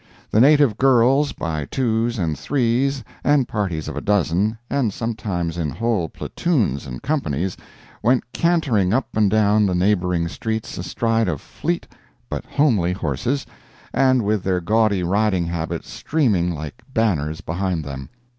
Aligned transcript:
The 0.31 0.41
native 0.41 0.79
girls 0.79 1.31
by 1.31 1.65
twos 1.65 2.17
and 2.17 2.35
threes 2.35 3.03
and 3.23 3.47
parties 3.47 3.87
of 3.87 3.95
a 3.95 4.01
dozen, 4.01 4.57
and 4.67 4.91
sometimes 4.91 5.59
in 5.59 5.69
whole 5.69 6.09
platoons 6.09 6.87
and 6.87 7.03
companies, 7.03 7.55
went 8.01 8.23
cantering 8.33 8.95
up 8.95 9.15
and 9.15 9.29
down 9.29 9.67
the 9.67 9.75
neighboring 9.75 10.27
streets 10.27 10.75
astride 10.79 11.27
of 11.27 11.39
fleet 11.39 11.87
but 12.31 12.43
homely 12.45 12.93
horses, 12.93 13.45
and 13.93 14.23
with 14.23 14.41
their 14.41 14.59
gaudy 14.59 15.03
riding 15.03 15.45
habits 15.45 15.91
streaming 15.91 16.49
like 16.51 16.81
banners 16.91 17.41
behind 17.41 17.83
them. 17.83 18.09